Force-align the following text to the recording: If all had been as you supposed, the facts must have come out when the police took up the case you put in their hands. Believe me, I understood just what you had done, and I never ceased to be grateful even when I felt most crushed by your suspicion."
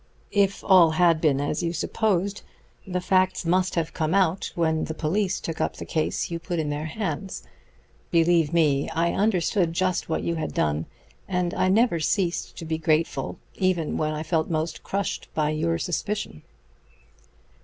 If 0.33 0.63
all 0.63 0.89
had 0.89 1.21
been 1.21 1.39
as 1.39 1.61
you 1.61 1.73
supposed, 1.73 2.41
the 2.87 3.01
facts 3.01 3.45
must 3.45 3.75
have 3.75 3.93
come 3.93 4.15
out 4.15 4.51
when 4.55 4.85
the 4.85 4.95
police 4.95 5.39
took 5.39 5.61
up 5.61 5.75
the 5.75 5.85
case 5.85 6.31
you 6.31 6.39
put 6.39 6.57
in 6.57 6.71
their 6.71 6.85
hands. 6.87 7.43
Believe 8.09 8.51
me, 8.51 8.89
I 8.89 9.13
understood 9.13 9.73
just 9.73 10.09
what 10.09 10.23
you 10.23 10.33
had 10.33 10.55
done, 10.55 10.87
and 11.27 11.53
I 11.53 11.67
never 11.69 11.99
ceased 11.99 12.57
to 12.57 12.65
be 12.65 12.79
grateful 12.79 13.37
even 13.53 13.95
when 13.95 14.15
I 14.15 14.23
felt 14.23 14.49
most 14.49 14.81
crushed 14.81 15.29
by 15.35 15.51
your 15.51 15.77
suspicion." 15.77 16.41